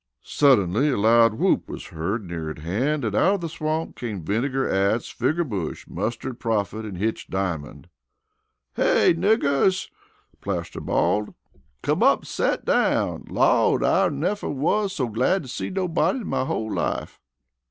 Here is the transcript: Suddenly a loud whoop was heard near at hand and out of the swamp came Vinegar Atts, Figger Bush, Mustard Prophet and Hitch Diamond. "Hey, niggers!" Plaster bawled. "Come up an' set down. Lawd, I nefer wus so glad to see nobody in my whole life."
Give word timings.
Suddenly 0.23 0.89
a 0.89 0.97
loud 0.97 1.35
whoop 1.35 1.69
was 1.69 1.85
heard 1.89 2.25
near 2.25 2.49
at 2.49 2.57
hand 2.57 3.05
and 3.05 3.13
out 3.13 3.35
of 3.35 3.41
the 3.41 3.47
swamp 3.47 3.95
came 3.95 4.23
Vinegar 4.25 4.67
Atts, 4.67 5.09
Figger 5.13 5.43
Bush, 5.43 5.85
Mustard 5.87 6.39
Prophet 6.39 6.85
and 6.85 6.97
Hitch 6.97 7.27
Diamond. 7.27 7.87
"Hey, 8.75 9.13
niggers!" 9.15 9.91
Plaster 10.41 10.81
bawled. 10.81 11.35
"Come 11.83 12.01
up 12.01 12.21
an' 12.21 12.25
set 12.25 12.65
down. 12.65 13.25
Lawd, 13.29 13.83
I 13.83 14.09
nefer 14.09 14.49
wus 14.49 14.93
so 14.93 15.07
glad 15.07 15.43
to 15.43 15.47
see 15.47 15.69
nobody 15.69 16.21
in 16.21 16.27
my 16.27 16.45
whole 16.45 16.73
life." 16.73 17.19